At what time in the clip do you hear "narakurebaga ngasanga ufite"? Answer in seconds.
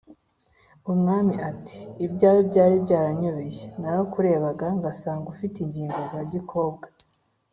3.79-5.55